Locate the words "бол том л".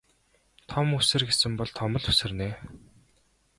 1.57-2.05